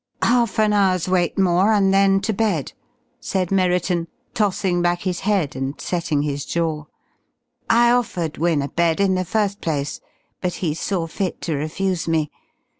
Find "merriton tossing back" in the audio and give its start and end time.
3.51-5.01